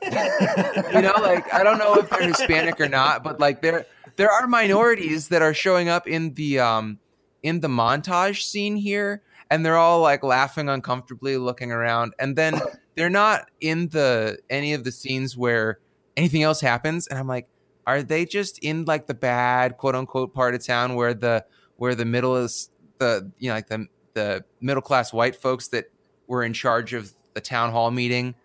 [0.03, 4.31] You know like i don't know if they're hispanic or not but like there there
[4.31, 6.97] are minorities that are showing up in the um
[7.43, 12.59] in the montage scene here and they're all like laughing uncomfortably looking around and then
[12.95, 15.79] they're not in the any of the scenes where
[16.17, 17.47] anything else happens and i'm like
[17.87, 21.45] are they just in like the bad quote unquote part of town where the
[21.77, 25.85] where the middle is the you know like the the middle class white folks that
[26.27, 28.35] were in charge of the town hall meeting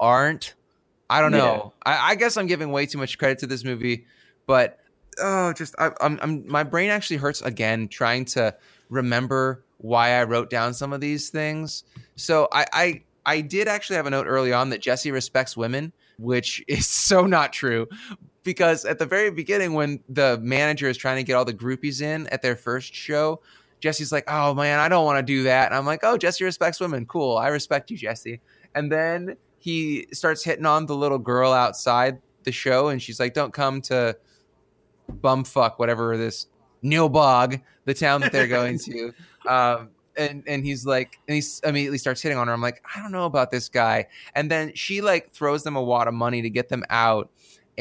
[0.00, 0.54] aren't?
[1.08, 1.74] I don't know.
[1.84, 4.06] I, I guess i'm giving way too much credit to this movie
[4.46, 4.78] but
[5.18, 8.54] oh just I, I'm, I'm my brain actually hurts again trying to
[8.88, 11.84] remember why i wrote down some of these things.
[12.16, 15.92] So i i i did actually have a note early on that jesse respects women
[16.18, 17.86] which is so not true
[18.44, 22.02] because at the very beginning when the manager is trying to get all the groupies
[22.02, 23.40] in at their first show
[23.80, 26.44] jesse's like oh man i don't want to do that and i'm like oh jesse
[26.44, 28.40] respects women cool i respect you jesse
[28.74, 33.34] and then he starts hitting on the little girl outside the show and she's like
[33.34, 34.16] don't come to
[35.20, 36.46] bumfuck whatever this
[36.82, 39.12] Nilbog, the town that they're going to.
[39.44, 42.54] Um, and and he's like, and he immediately starts hitting on her.
[42.54, 44.06] I'm like, I don't know about this guy.
[44.36, 47.28] And then she like throws them a wad of money to get them out.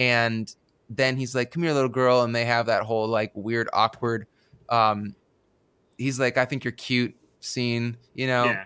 [0.01, 0.53] And
[0.89, 4.25] then he's like, "Come here, little girl," and they have that whole like weird, awkward.
[4.69, 5.15] Um,
[5.99, 8.45] he's like, "I think you're cute." Scene, you know.
[8.45, 8.65] yeah.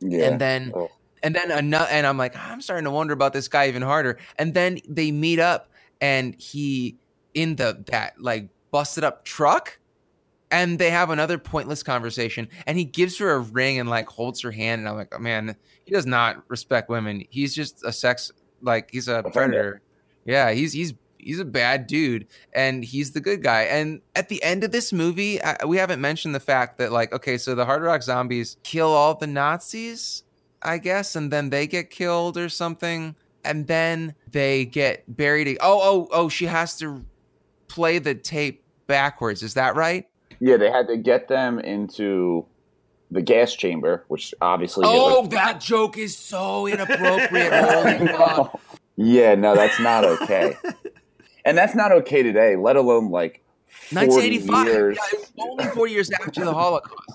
[0.00, 0.26] Yeah.
[0.26, 0.90] And then Oh.
[1.22, 4.18] and then another and I'm like, I'm starting to wonder about this guy even harder.
[4.38, 6.96] And then they meet up and he
[7.34, 9.78] in the that like busted up truck
[10.50, 14.40] and they have another pointless conversation and he gives her a ring and like holds
[14.40, 17.24] her hand and I'm like, oh, man, he does not respect women.
[17.30, 19.32] He's just a sex like he's a Offender.
[19.32, 19.82] predator.
[20.28, 23.62] Yeah, he's he's he's a bad dude and he's the good guy.
[23.62, 27.12] And at the end of this movie, I, we haven't mentioned the fact that like
[27.12, 30.22] okay, so the Hard Rock Zombies kill all the Nazis,
[30.62, 35.56] I guess, and then they get killed or something, and then they get buried.
[35.60, 36.28] Oh, oh, oh!
[36.28, 37.04] She has to
[37.68, 39.42] play the tape backwards.
[39.42, 40.06] Is that right?
[40.40, 42.46] yeah, they had to get them into
[43.10, 44.84] the gas chamber, which obviously.
[44.86, 47.52] Oh, that joke is so inappropriate.
[47.52, 48.60] Holy fuck.
[48.98, 50.56] Yeah, no, that's not okay.
[51.44, 53.42] and that's not okay today, let alone like
[53.90, 54.66] 40 1985.
[54.66, 54.98] years.
[54.98, 57.12] Yeah, it was only 40 years after the Holocaust.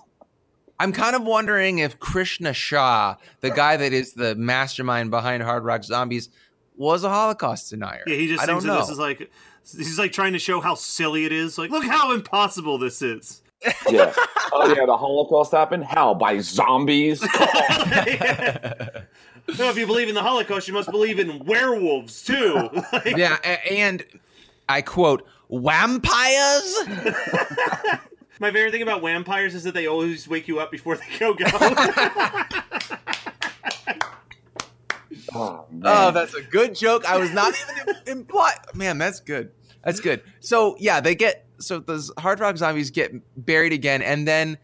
[0.80, 5.64] I'm kind of wondering if Krishna Shah, the guy that is the mastermind behind Hard
[5.66, 6.30] Rock Zombies,
[6.76, 8.04] was a Holocaust denier.
[8.08, 9.30] Yeah, he just I thinks that this is like
[9.64, 11.58] he's like trying to show how silly it is.
[11.58, 13.42] Like, look how impossible this is.
[13.90, 14.14] Yeah.
[14.56, 15.84] Oh yeah, the Holocaust happened.
[15.84, 17.20] How by zombies?
[17.34, 19.04] Come on.
[19.60, 22.70] No, if you believe in the Holocaust, you must believe in werewolves too.
[22.94, 23.36] Like, yeah,
[23.70, 24.04] and
[24.70, 26.80] I quote, "Vampires."
[28.40, 31.34] My favorite thing about vampires is that they always wake you up before they go
[31.34, 31.46] go.
[35.36, 35.66] Oh.
[35.84, 37.06] Oh, that's a good joke.
[37.06, 38.58] I was not even implied.
[38.76, 39.52] Man, that's good.
[39.84, 40.22] That's good.
[40.42, 44.58] So yeah, they get so those hard rock zombies get buried again, and then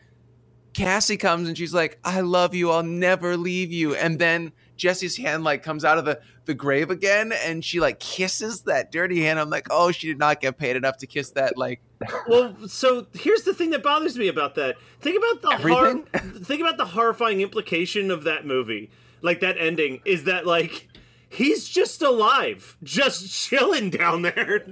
[0.73, 2.69] Cassie comes and she's like, "I love you.
[2.71, 6.89] I'll never leave you." And then Jesse's hand like comes out of the the grave
[6.89, 9.39] again, and she like kisses that dirty hand.
[9.39, 11.81] I'm like, "Oh, she did not get paid enough to kiss that." Like,
[12.27, 14.77] well, so here's the thing that bothers me about that.
[15.01, 16.03] Think about the Everything?
[16.43, 18.89] think about the horrifying implication of that movie.
[19.21, 20.87] Like that ending is that like
[21.29, 24.65] he's just alive, just chilling down there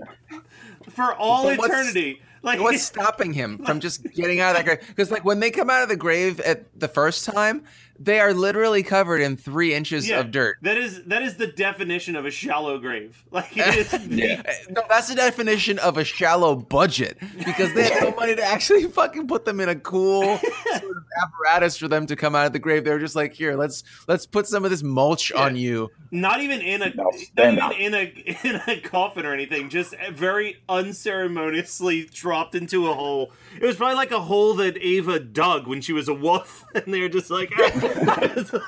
[0.90, 2.22] for all But eternity.
[2.44, 4.88] Like what's stopping him from just getting out of that grave?
[4.88, 7.64] Because like when they come out of the grave at the first time,
[8.00, 10.58] they are literally covered in three inches Yeah, of dirt.
[10.62, 13.24] That is that is the definition of a shallow grave.
[13.32, 14.42] Like it is, Yeah.
[14.70, 18.84] No, that's the definition of a shallow budget because they had no money to actually
[18.92, 22.54] fucking put them in a cool sort of apparatus for them to come out of
[22.54, 22.84] the grave.
[22.84, 25.90] They were just like, here, let's let's put some of this mulch on you.
[26.12, 27.12] not even in a No,
[27.52, 29.70] not even in a in a coffin or anything.
[29.70, 33.32] Just very unceremoniously dropped into a hole.
[33.60, 36.94] It was probably like a hole that Ava dug when she was a wolf, and
[36.94, 37.87] they were just like, It's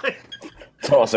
[0.04, 0.22] like-
[0.84, 1.14] Toss.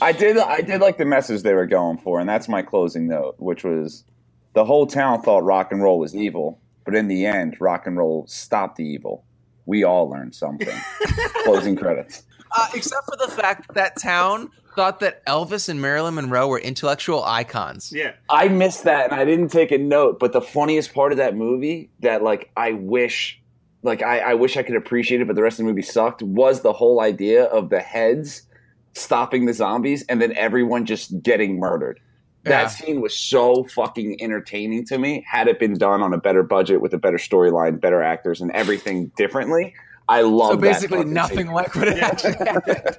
[0.00, 0.38] I did.
[0.38, 3.62] I did like the message they were going for, and that's my closing note, which
[3.62, 4.04] was
[4.54, 7.96] the whole town thought rock and roll was evil, but in the end, rock and
[7.96, 9.24] roll stopped the evil.
[9.66, 10.76] We all learned something.
[11.44, 12.24] closing credits.
[12.56, 17.22] Uh, except for the fact that town thought that Elvis and Marilyn Monroe were intellectual
[17.24, 17.92] icons.
[17.94, 18.12] yeah.
[18.28, 20.18] I missed that, and I didn't take a note.
[20.18, 23.40] But the funniest part of that movie that, like, I wish,
[23.82, 26.22] like, I, I wish I could appreciate it, but the rest of the movie sucked.
[26.22, 28.42] Was the whole idea of the heads
[28.94, 31.98] stopping the zombies and then everyone just getting murdered.
[32.44, 32.66] That Yeah.
[32.68, 35.24] scene was so fucking entertaining to me.
[35.30, 38.50] Had it been done on a better budget with a better storyline, better actors, and
[38.52, 39.74] everything differently,
[40.08, 40.50] I love.
[40.50, 40.54] It.
[40.54, 41.52] So basically, fucking nothing scene.
[41.52, 42.98] like what it actually happened.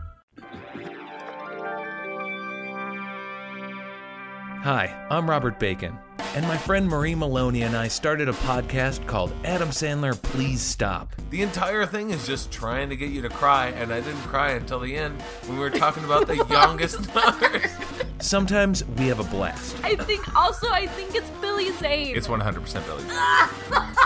[4.63, 5.97] Hi, I'm Robert Bacon,
[6.35, 11.15] and my friend Marie Maloney and I started a podcast called Adam Sandler Please Stop.
[11.31, 14.51] The entire thing is just trying to get you to cry, and I didn't cry
[14.51, 17.71] until the end when we were talking about the youngest numbers.
[18.19, 19.75] Sometimes we have a blast.
[19.83, 22.15] I think also I think it's Billy Zane.
[22.15, 23.03] It's 100% Billy.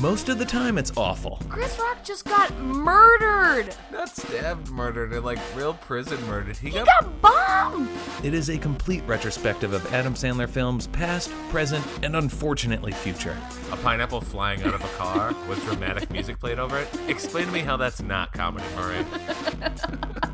[0.00, 1.40] Most of the time, it's awful.
[1.48, 3.74] Chris Rock just got murdered.
[3.90, 6.56] Not stabbed, murdered, or like real prison murdered.
[6.56, 6.86] He He got.
[6.86, 7.88] got bombed.
[8.22, 13.36] It is a complete retrospective of Adam Sandler films, past, present, and unfortunately future.
[13.72, 16.88] A pineapple flying out of a car with dramatic music played over it.
[17.08, 19.04] Explain to me how that's not comedy, Murray.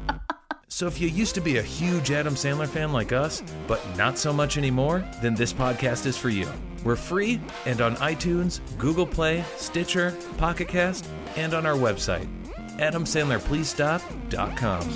[0.78, 4.16] So if you used to be a huge Adam Sandler fan like us, but not
[4.16, 6.48] so much anymore, then this podcast is for you.
[6.84, 12.28] We're free and on iTunes, Google Play, Stitcher, Pocket Cast, and on our website,
[12.76, 14.90] adamsandlerpleasestop.com.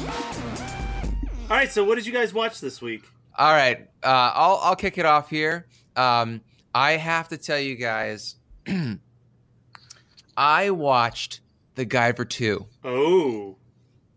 [1.50, 1.72] All right.
[1.72, 3.02] So, what did you guys watch this week?
[3.36, 5.66] All right, uh, I'll I'll kick it off here.
[5.96, 6.42] Um,
[6.72, 8.36] I have to tell you guys,
[10.36, 11.40] I watched
[11.74, 12.66] The Guyver 2.
[12.84, 13.56] Oh.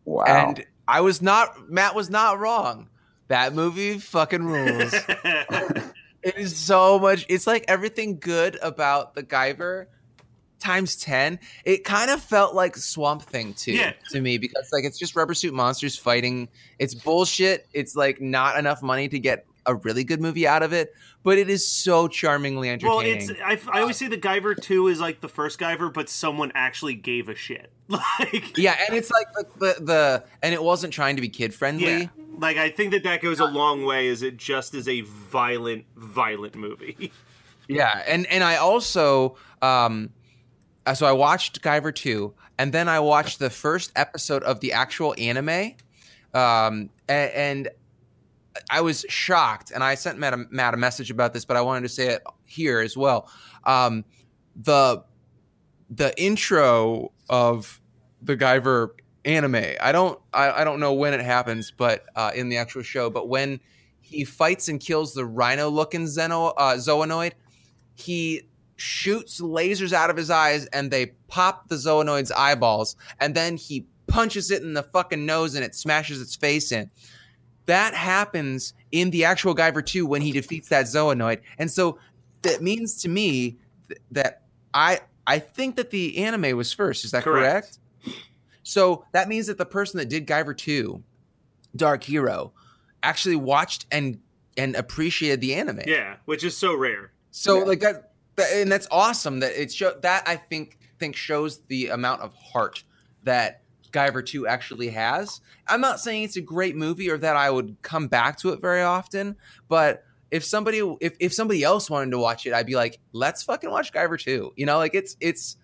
[0.08, 0.26] Wow.
[0.26, 2.90] and I was not Matt was not wrong.
[3.28, 4.94] That movie fucking rules.
[6.24, 7.26] it is so much.
[7.30, 9.88] It's like everything good about The Guyver
[10.58, 13.92] times 10 it kind of felt like swamp thing too Yeah.
[14.12, 16.48] to me because like it's just rubber suit monsters fighting
[16.80, 20.74] it's bullshit it's like not enough money to get a really good movie out of
[20.74, 22.98] it but it is so charmingly entertaining.
[22.98, 26.08] well, it's I, I always say the Guyver two is like the first Guyver, but
[26.08, 27.72] someone actually gave a shit.
[27.88, 31.54] Like, yeah and it's like the, the the and it wasn't trying to be kid
[31.54, 32.08] friendly yeah.
[32.38, 34.08] Like, I think that that goes a long way.
[34.08, 37.12] Is it just is a violent, violent movie?
[37.68, 40.12] Yeah, and and I also um,
[40.86, 44.74] uh, so I watched Guyver two, and then I watched the first episode of the
[44.74, 45.74] actual anime,
[46.36, 47.70] um, and, and
[48.70, 51.62] I was shocked, and I sent Matt a, Matt a message about this, but I
[51.62, 53.30] wanted to say it here as well.
[53.64, 54.06] Um,
[54.56, 55.04] the
[55.90, 57.82] the intro of
[58.22, 58.90] the Guyver
[59.24, 59.76] anime.
[59.82, 63.10] I don't I, I don't know when it happens, but uh, in the actual show,
[63.10, 63.60] but when
[64.02, 67.34] he fights and kills the rhino looking Zeno uh, zoanoid,
[67.96, 68.44] he
[68.78, 73.86] shoots lasers out of his eyes and they pop the zoanoid's eyeballs, and then he
[74.08, 76.90] punches it in the fucking nose and it smashes its face in.
[77.66, 81.42] That happens in the actual Guyver 2 when he defeats that zoanoid.
[81.58, 81.98] And so
[82.44, 83.58] that means to me
[83.88, 84.44] th- that
[84.74, 87.06] I I think that the anime was first.
[87.06, 87.80] Is that correct?
[88.04, 88.20] Correct.
[88.64, 91.02] So that means that the person that did Guyver 2,
[91.76, 92.54] Dark Hero,
[93.04, 94.20] actually watched and
[94.58, 95.82] and appreciated the anime.
[95.86, 97.12] Yeah, which is so rare.
[97.32, 101.60] So like that, that and that's awesome that it show that I think think shows
[101.68, 102.84] the amount of heart
[103.24, 103.62] that
[103.96, 105.40] Guyver 2 actually has.
[105.68, 108.60] I'm not saying it's a great movie or that I would come back to it
[108.62, 109.38] very often,
[109.70, 113.44] but if somebody if, if somebody else wanted to watch it, I'd be like, let's
[113.44, 114.54] fucking watch Guyver 2.
[114.56, 115.56] You know, like it's it's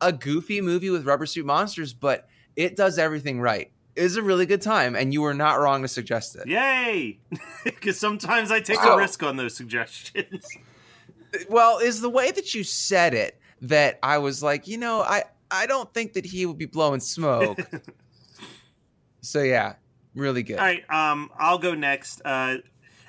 [0.00, 3.70] a goofy movie with rubber suit monsters, but it does everything right.
[3.96, 6.46] It is a really good time, and you were not wrong to suggest it.
[6.46, 7.18] Yay!
[7.64, 10.46] Because sometimes I take So- a risk on those suggestions.
[11.50, 15.22] well is the way that you said it that i was like you know i
[15.50, 17.58] i don't think that he would be blowing smoke
[19.20, 19.74] so yeah
[20.14, 22.20] really good All right, um, I'll go next.
[22.24, 22.56] Uh,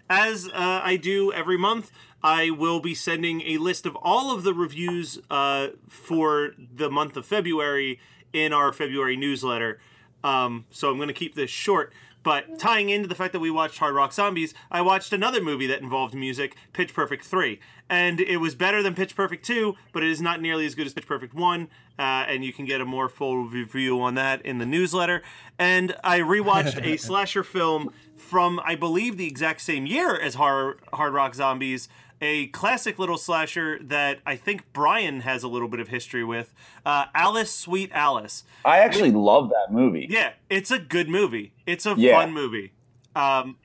[0.10, 0.52] as uh,
[0.84, 1.92] I do every month,
[2.24, 7.18] I will be sending a list of all of the reviews uh, for the month
[7.18, 8.00] of February
[8.34, 9.80] in our February newsletter.
[10.24, 11.94] Um, so I'm going to keep this short.
[12.24, 15.68] But tying into the fact that we watched Hard Rock Zombies, I watched another movie
[15.68, 17.60] that involved music, Pitch Perfect 3.
[17.90, 20.86] And it was better than Pitch Perfect 2, but it is not nearly as good
[20.86, 21.70] as Pitch Perfect 1.
[21.98, 25.22] Uh, and you can get a more full review on that in the newsletter.
[25.58, 30.80] And I rewatched a slasher film from, I believe, the exact same year as Hard,
[30.94, 31.90] Hard Rock Zombies.
[32.22, 36.54] A classic little slasher that I think Brian has a little bit of history with.
[36.86, 38.44] Uh, Alice, Sweet Alice.
[38.66, 40.08] I actually love that movie.
[40.10, 41.54] Yeah, it's a good movie.
[41.66, 42.16] It's a Yeah.
[42.20, 42.74] fun movie.
[43.16, 43.56] Um,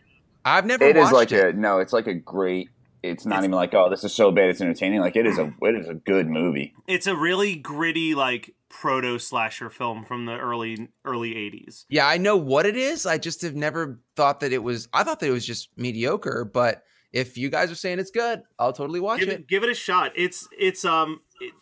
[0.44, 1.78] i've never It is watched like it a no.
[1.80, 2.68] It's like a great.
[3.02, 4.48] It's not even like oh, this is so bad.
[4.50, 5.00] It's entertaining.
[5.00, 6.74] Like it is a it is a good movie.
[6.86, 11.84] it's a really gritty, like proto slasher film from the early early '80s.
[11.88, 15.04] yeah i know what it is i just have never thought that it was i
[15.04, 16.82] thought that it was just mediocre but
[17.14, 19.70] if you guys are saying it's good i'll totally watch Give it it, give it
[19.70, 20.12] a shot.
[20.14, 21.52] It's it's um, it,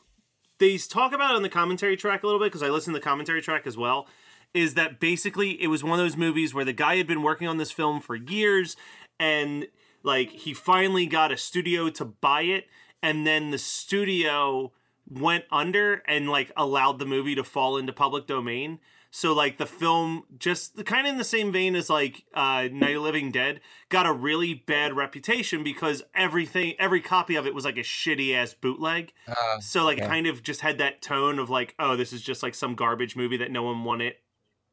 [0.59, 2.98] they talk about it on the commentary track a little bit because I listen to
[2.98, 4.07] the commentary track as well.
[4.55, 7.48] Is that basically it was one of those movies where the guy had been working
[7.48, 8.76] on this film for years
[9.18, 9.66] and
[10.03, 12.66] like he finally got a studio to buy it
[13.03, 14.72] and then the studio
[15.09, 18.78] went under and like allowed the movie to fall into public domain
[19.15, 22.67] so like the film just the kind of in the same vein as like uh
[22.73, 23.61] night of living dead
[23.91, 28.35] got a really bad reputation because everything every copy of it was like a shitty
[28.35, 29.13] ass bootleg.
[29.29, 32.23] Uh, so like it kind of just had that tone of like oh this is
[32.23, 34.15] just like some garbage movie that no one wanted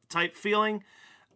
[0.08, 0.82] type feeling.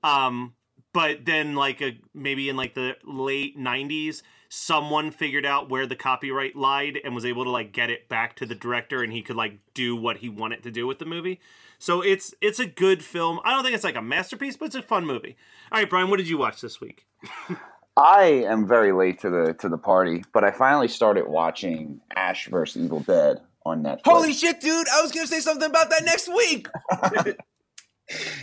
[0.03, 0.55] Um
[0.95, 5.97] but then like a maybe in like the late 90s someone figured out where the
[5.97, 9.21] copyright lied and was able to like get it back to the director and he
[9.21, 11.39] could like do what he wanted to do with the movie
[11.85, 14.75] so it's it's a good film i don't think it's like a masterpiece but it's
[14.75, 15.37] a fun movie
[15.71, 17.07] all right brian what did you watch this week
[17.97, 22.49] I am very late to the to the party, but I finally started watching Ash
[22.49, 22.83] vs.
[22.83, 24.01] Evil Dead on Netflix.
[24.05, 26.69] holy shit dude i was gonna say something about that next week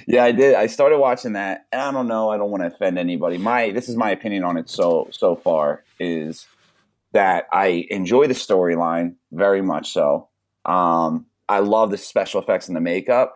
[0.07, 0.55] Yeah, I did.
[0.55, 2.31] I started watching that, and I don't know.
[2.31, 3.37] I don't want to offend anybody.
[3.37, 4.69] My this is my opinion on it.
[4.69, 6.47] So so far is
[7.11, 9.91] that I enjoy the storyline very much.
[9.93, 10.29] So
[10.65, 13.35] um, I love the special effects and the makeup,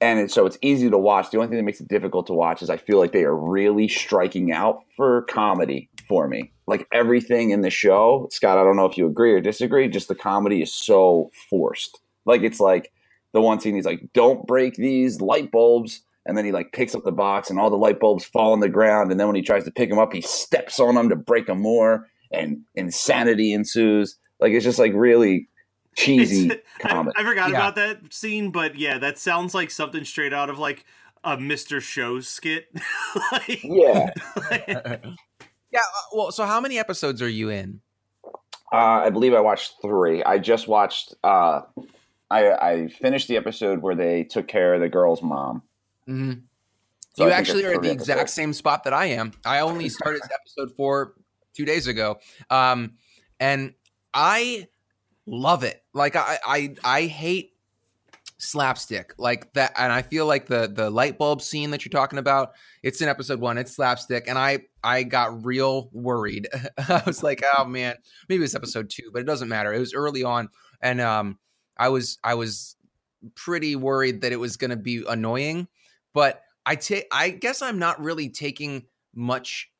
[0.00, 1.30] and so it's easy to watch.
[1.30, 3.34] The only thing that makes it difficult to watch is I feel like they are
[3.34, 6.52] really striking out for comedy for me.
[6.66, 8.58] Like everything in the show, Scott.
[8.58, 9.88] I don't know if you agree or disagree.
[9.88, 12.00] Just the comedy is so forced.
[12.26, 12.92] Like it's like
[13.32, 16.94] the one scene he's like, "Don't break these light bulbs," and then he like picks
[16.94, 19.10] up the box, and all the light bulbs fall on the ground.
[19.10, 21.46] And then when he tries to pick them up, he steps on them to break
[21.46, 24.18] them more, and insanity ensues.
[24.40, 25.48] Like it's just like really
[25.96, 27.04] cheesy It's- I.
[27.16, 27.56] I forgot Yeah.
[27.56, 30.84] about that scene but yeah that sounds like something straight out of like
[31.24, 32.68] a mr show skit
[33.32, 34.10] like, yeah,
[34.68, 37.80] yeah uh, well so how many episodes are you in
[38.72, 40.24] uh, I believe I watched three.
[40.24, 41.14] I just watched.
[41.22, 41.60] Uh,
[42.30, 45.62] I I finished the episode where they took care of the girl's mom.
[46.08, 46.32] mm-hmm.
[47.14, 49.32] So you think actually are at the three exact same spot that I am.
[49.44, 51.14] I only started episode four
[51.54, 52.18] two days ago,
[52.50, 52.94] um,
[53.38, 53.72] and
[54.12, 54.66] I
[55.26, 55.82] love it.
[55.92, 57.56] Like I, I, I hate
[58.38, 59.14] slapstick.
[59.18, 62.52] Like that and i feel like the the light bulb scene that you're talking about
[62.82, 64.24] it's in episode one it's slapstick.
[64.28, 66.48] And i i got real worried.
[66.88, 67.96] I was like oh man
[68.28, 69.72] maybe it's episode two but it doesn't matter.
[69.72, 70.48] It was early on.
[70.80, 71.38] And um
[71.78, 72.76] i was i was
[73.34, 75.68] pretty worried that it was going to be annoying.
[76.12, 79.70] But i take i guess i'm not really taking much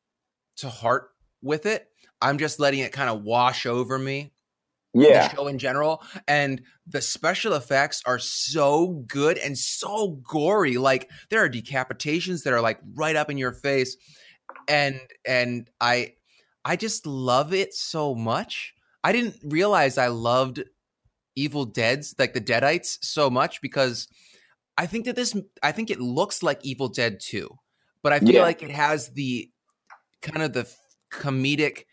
[0.57, 1.11] to heart
[1.43, 1.87] with it.
[2.19, 4.31] I'm just letting it kind of wash over me
[4.93, 5.27] Yeah.
[5.27, 11.09] the show in general and the special effects are so good and so gory like
[11.29, 13.95] there are decapitations that are like right up in your face
[14.67, 16.13] and and i
[16.65, 18.73] i just love it so much
[19.03, 20.63] i didn't realize i loved
[21.35, 24.07] evil dead's like the deadites so much because
[24.77, 27.47] i think that this i think it looks like evil dead 2
[28.01, 28.41] but i feel Yeah.
[28.41, 29.51] like it has the
[30.21, 30.67] kind of the
[31.11, 31.83] comedic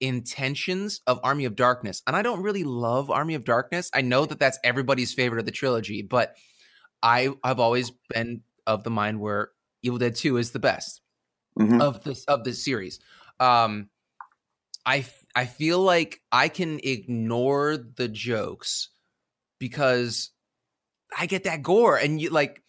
[0.00, 2.02] intentions of Army of Darkness.
[2.06, 3.90] And I don't really love Army of Darkness.
[3.94, 6.36] I know that that's everybody's favorite of the trilogy, but
[7.02, 9.50] I I've always been of the mind where
[9.82, 11.00] Evil Dead 2 is the best
[11.58, 11.80] Mhm.
[11.80, 12.98] of this of this series.
[13.40, 13.90] Um
[14.84, 18.90] I I feel like I can ignore the jokes
[19.58, 20.30] because
[21.16, 22.62] I get that gore and you like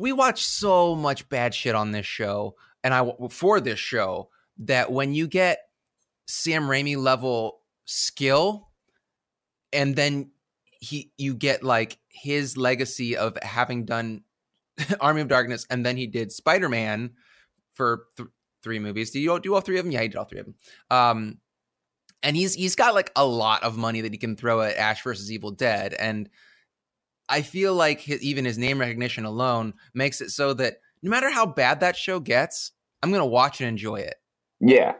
[0.00, 4.90] we watch so much bad shit on this show and I for this show that
[4.92, 5.60] when you get
[6.26, 8.68] Sam Raimi level skill
[9.72, 10.30] and then
[10.80, 14.22] he you get like his legacy of having done
[15.00, 17.10] Army of Darkness and then he did Spider-Man
[17.74, 18.28] for th-
[18.62, 19.10] three movies.
[19.10, 19.92] Did you do all three of them?
[19.92, 20.54] Yeah, he did all three of them.
[20.90, 21.38] Um
[22.22, 25.02] and he's he's got like a lot of money that he can throw at Ash
[25.02, 26.28] versus Evil Dead and
[27.28, 31.30] I feel like his, even his name recognition alone makes it so that no matter
[31.30, 34.16] how bad that show gets, I'm to watch and enjoy it.
[34.60, 34.94] Yeah.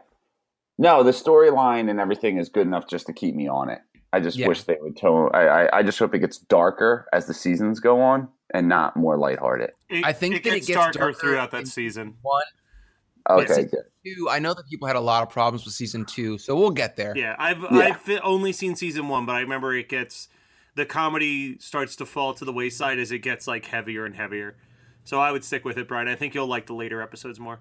[0.83, 3.79] No, the storyline and everything is good enough just to keep me on it.
[4.11, 4.49] I just Yeah.
[4.49, 5.31] wish they would tone.
[5.33, 8.97] I, I I just hope it gets darker as the seasons go on and not
[8.97, 9.71] more lighthearted.
[9.89, 12.17] It, I think it that it gets, gets darker, darker throughout that season.
[12.21, 12.43] One,
[13.29, 13.85] Okay, good.
[14.05, 16.71] two, I know that people had a lot of problems with season two, so we'll
[16.71, 17.13] get there.
[17.15, 17.69] Yeah, I've Yeah.
[17.79, 20.27] I've only seen season one, but I remember it gets
[20.75, 24.57] the comedy starts to fall to the wayside as it gets like heavier and heavier.
[25.05, 26.07] So I would stick with it, Brian.
[26.09, 27.59] I think you'll like the later episodes more.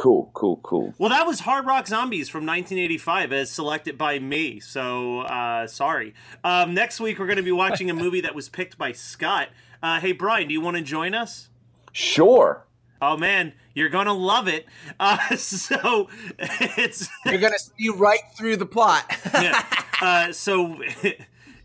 [0.00, 0.94] Cool, cool, cool.
[0.96, 4.58] Well, that was Hard Rock Zombies from 1985, as selected by me.
[4.58, 6.14] So uh, sorry.
[6.42, 9.48] Um, next week we're going to be watching a movie that was picked by Scott.
[9.82, 11.50] Uh, hey, Brian, do you want to join us?
[11.92, 12.64] Sure.
[13.02, 14.64] Oh man, you're gonna love it.
[14.98, 19.04] Uh, so it's You're going to see right through the plot.
[19.34, 19.62] yeah.
[20.02, 20.80] Uh, so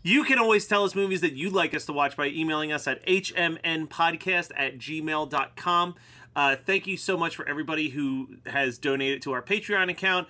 [0.02, 2.86] you can always tell us movies that you'd like us to watch by emailing us
[2.86, 5.94] at hmnpodcast at gmail.com.
[6.36, 10.28] Uh, thank you so much for everybody who has donated to our Patreon account.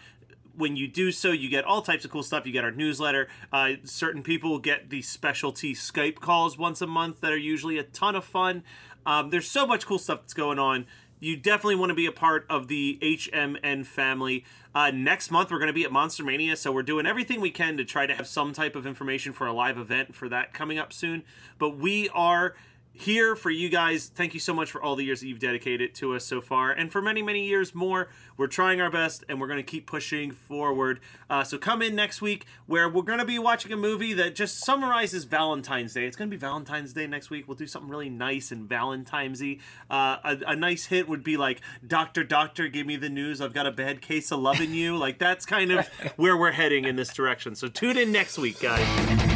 [0.56, 2.46] When you do so, you get all types of cool stuff.
[2.46, 3.28] You get our newsletter.
[3.52, 7.82] Uh, certain people get the specialty Skype calls once a month that are usually a
[7.82, 8.62] ton of fun.
[9.04, 10.86] Um, there's so much cool stuff that's going on
[11.20, 14.44] you definitely want to be a part of the HMN family.
[14.74, 17.50] Uh, next month, we're going to be at Monster Mania, so we're doing everything we
[17.50, 20.52] can to try to have some type of information for a live event for that
[20.52, 21.22] coming up soon.
[21.58, 22.54] But we are
[22.98, 24.10] here for you guys.
[24.14, 26.70] Thank you so much for all the years that you've dedicated to us so far,
[26.72, 28.08] and for many, many years more.
[28.36, 31.00] We're trying our best, and we're going to keep pushing forward.
[31.30, 34.34] Uh, so come in next week, where we're going to be watching a movie that
[34.34, 36.06] just summarizes Valentine's Day.
[36.06, 37.48] It's going to be Valentine's Day next week.
[37.48, 39.58] We'll do something really nice and Valentine's-y.
[39.90, 43.40] Uh, a, a nice hit would be like, "Doctor, Doctor, give me the news.
[43.40, 45.86] I've got a bad case of loving you." Like that's kind of
[46.16, 47.54] where we're heading in this direction.
[47.54, 49.35] So tune in next week, guys.